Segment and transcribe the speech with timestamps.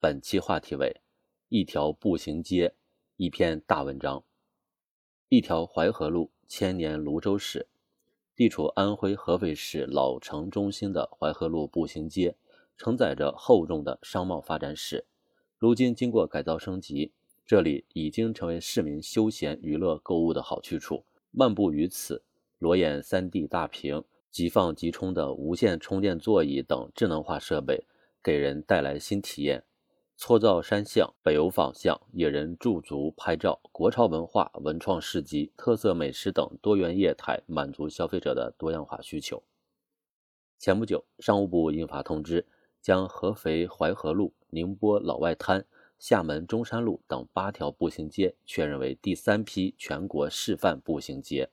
[0.00, 1.00] 本期话题为
[1.50, 2.72] “一条步行街”，
[3.18, 4.22] 一篇大文章。
[5.28, 7.66] 一条淮河路，千年泸州史。
[8.36, 12.36] 地处安徽合肥市老城中心的淮河路步行街，
[12.76, 15.04] 承载着厚重的商贸发展史。
[15.58, 17.10] 如今经过改造升级，
[17.44, 21.04] 这里已经成为市民休闲娱乐、购物的好去处。
[21.32, 22.22] 漫步于此，
[22.60, 27.84] 裸眼 3D 大屏、即放即充的无线充电座椅等智能化设备，
[28.22, 29.64] 给人带来新体验。
[30.20, 39.40] 搓造山象、北欧坊巷、野人驻足拍照、国潮文化、文创市集、特色美食等多元业态，满足消费者的多样化需求。
[40.58, 42.44] 前不久，商务部印发通知，
[42.82, 45.64] 将合肥淮河路、宁波老外滩、
[46.00, 51.48] 厦门中山路等八条步行街确认为第三批全国示范步行街。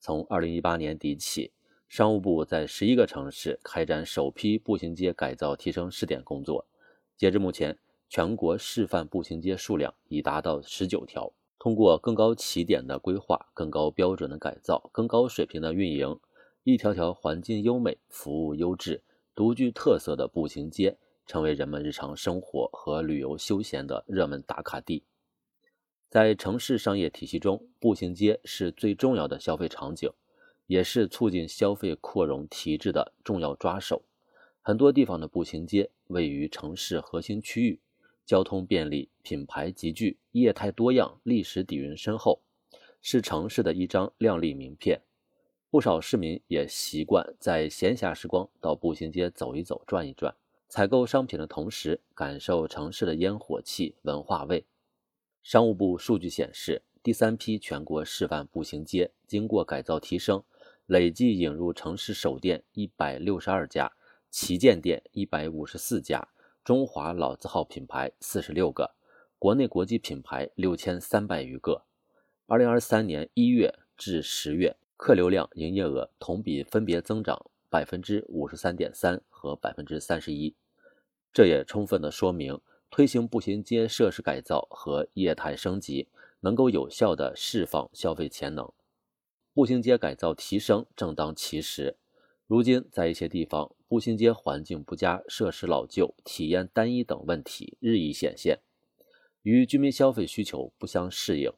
[0.00, 1.52] 从二零一八年底起，
[1.88, 6.66] 商务部在十一个城市开展首批步行街改造提升试点工作。
[7.16, 11.32] 截至目前，全国示范步行街数量已达到十九条。
[11.58, 16.20] 通过更高起点的规划、更高标准的改造、更高水平的运营，
[16.62, 19.02] 一条条环境优美、服务优质、
[19.34, 25.04] 独具特色的步行街，成为人们日常生活和旅游休闲的热门打卡地。
[26.10, 30.10] 在城市商业体系中，步行街是最重要的消费场景，
[30.66, 34.02] 也是促进消费扩容提质的重要抓手。
[34.60, 37.80] 很多地方的步行街位于城市核心区域，
[38.26, 42.42] 交通便利，品牌集聚，业态多样，历史底蕴深厚，
[43.02, 45.02] 是城市的一张亮丽名片。
[45.70, 50.34] 不少市民也习惯在闲暇时光到步行街走一走、转一转，
[50.68, 54.64] 采购商品的同时，感受城市的烟火气、文化味。
[55.42, 60.42] 商务部数据显示，第三批全国示范步行街经过改造提升，
[60.86, 63.92] 累计引入城市首店一百六十二家。
[64.30, 66.26] 旗舰店一百五十四家，
[66.64, 68.94] 中华老字号品牌四十六个，
[69.38, 71.84] 国内国际品牌六千三百余个。
[72.46, 80.54] 二零二三年一月至十月，客流量、营业额同比分别增长百分之五十三点三和百分之三十一。
[81.34, 82.58] 这也充分的说明，
[82.90, 86.08] 推行步行街设施改造和业态升级，
[86.40, 88.72] 能够有效的释放消费潜能。
[89.52, 91.98] 步行街改造提升正当其时。
[92.54, 98.60] 如今，在一些地方，步行街环境不佳、设施老旧、体验单一等问题日益显现，
[99.42, 101.50] 与居民消费需求不相适应。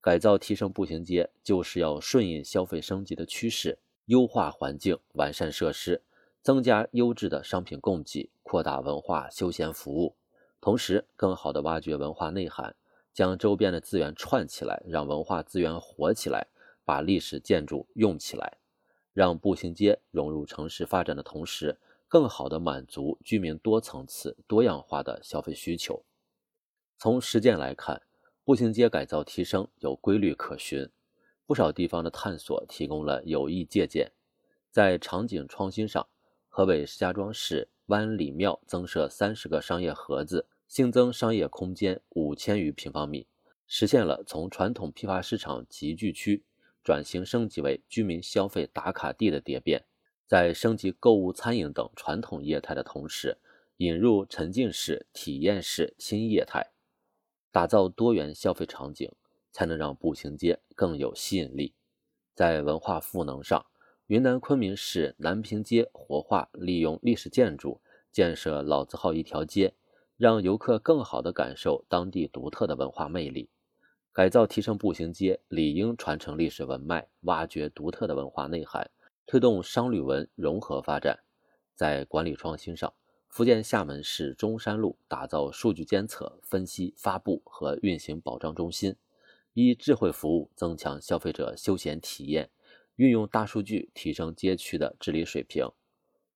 [0.00, 6.04] 改造提升步行街，就是要顺应消费升级的趋势，优化环境、完善设施，
[6.40, 10.14] 增加优质的商品供给，扩大文化休闲服务，
[10.60, 12.76] 同时更好地挖掘文化内涵，
[13.12, 16.46] 将周边的资源串起来，让文化资源活起来，
[16.84, 18.58] 把历史建筑用起来。
[19.18, 26.04] 让步行街融入城市发展的同时，更好地满足居民多层次、多样化的消费需求。
[26.98, 28.00] 从实践来看，
[28.44, 30.88] 步行街改造提升有规律可循，
[31.46, 34.12] 不少地方的探索提供了有益借鉴。
[34.70, 36.06] 在场景创新上，
[36.48, 43.26] 河北石家庄市湾里庙增设三十个商业盒子，新增商业空间五千余平方米，
[43.66, 46.44] 实现了从传统批发市场集聚区。
[46.88, 49.84] 转型升级为居民消费打卡地的蝶变，
[50.26, 53.36] 在升级购物、餐饮等传统业态的同时，
[53.76, 56.70] 引入沉浸式、体验式新业态，
[57.52, 59.12] 打造多元消费场景，
[59.52, 61.74] 才能让步行街更有吸引力。
[62.34, 63.66] 在文化赋能上，
[64.06, 69.74] 云南昆明市南屏街活化利用历史建筑建设老字号一条街，
[70.16, 73.50] 让游客更好地感受当地独特的文化魅力。
[74.18, 78.90] 改造提升步行街，理应传承历史文脉，挖掘独特的文化内涵，
[79.28, 81.20] 推动商旅文融合发展。
[81.76, 82.92] 在管理创新上，
[83.28, 88.96] 福建厦门市中山路打造数据监测、分析、发布和运行保障中心，
[89.52, 92.50] 以智慧服务增强消费者休闲体验，
[92.96, 95.64] 运用大数据提升街区的治理水平。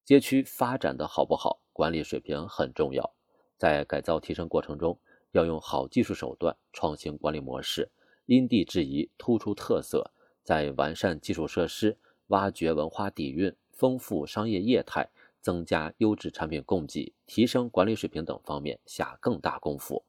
[0.04, 3.12] 街区发展的好不好，管理水平很重要。
[3.58, 5.00] 在改造提升过程中，
[5.32, 7.90] 要用好技术手段，创新管理模式，
[8.26, 10.12] 因地制宜，突出特色，
[10.42, 11.98] 在完善基础设施、
[12.28, 20.04] 挖掘文化底蕴、丰富商业业态、增加优质产品供给、提升管理水平等方面下更大功夫，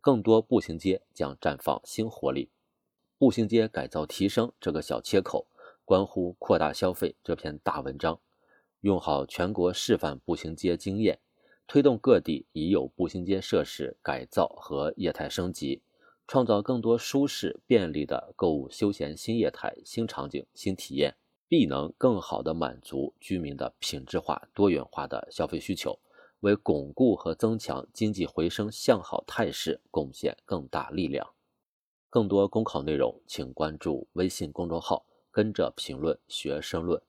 [0.00, 2.50] 更多步行街将绽放新活力。
[3.18, 5.46] 步行街改造提升这个小切口，
[5.84, 8.20] 关乎扩大消费这篇大文章。
[8.82, 11.18] 用好全国示范步行街经验。
[11.66, 15.82] 推动各地已有步行街设施改造和业态升级，
[16.28, 21.16] 创造更多舒适便利的购物休闲新业态、新场景、新体验，
[21.48, 25.98] 必能更好地满足居民的品质化、多元化的消费需求，
[26.40, 31.28] 为巩固和增强经济回升向好态势贡献更大力量。
[32.08, 37.02] 更多公考内容，请关注微信公众号“跟着评论学申论”。